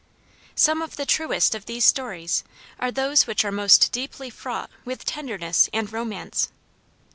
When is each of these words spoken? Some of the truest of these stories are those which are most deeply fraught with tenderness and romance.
Some 0.55 0.81
of 0.81 0.95
the 0.95 1.05
truest 1.05 1.53
of 1.53 1.67
these 1.67 1.85
stories 1.85 2.43
are 2.79 2.89
those 2.89 3.27
which 3.27 3.45
are 3.45 3.51
most 3.51 3.91
deeply 3.91 4.31
fraught 4.31 4.71
with 4.83 5.05
tenderness 5.05 5.69
and 5.73 5.93
romance. 5.93 6.49